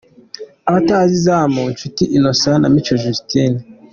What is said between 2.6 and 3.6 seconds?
na Mico Justin.